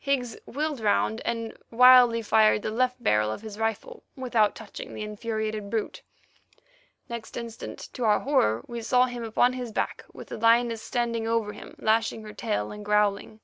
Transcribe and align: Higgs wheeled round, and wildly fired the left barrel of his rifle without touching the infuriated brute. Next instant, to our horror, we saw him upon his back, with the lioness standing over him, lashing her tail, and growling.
Higgs 0.00 0.34
wheeled 0.46 0.80
round, 0.80 1.20
and 1.26 1.54
wildly 1.70 2.22
fired 2.22 2.62
the 2.62 2.70
left 2.70 3.02
barrel 3.02 3.30
of 3.30 3.42
his 3.42 3.58
rifle 3.58 4.02
without 4.16 4.54
touching 4.54 4.94
the 4.94 5.02
infuriated 5.02 5.68
brute. 5.68 6.00
Next 7.10 7.36
instant, 7.36 7.90
to 7.92 8.04
our 8.04 8.20
horror, 8.20 8.64
we 8.66 8.80
saw 8.80 9.04
him 9.04 9.24
upon 9.24 9.52
his 9.52 9.72
back, 9.72 10.02
with 10.10 10.28
the 10.28 10.38
lioness 10.38 10.80
standing 10.80 11.28
over 11.28 11.52
him, 11.52 11.74
lashing 11.76 12.22
her 12.22 12.32
tail, 12.32 12.72
and 12.72 12.82
growling. 12.82 13.40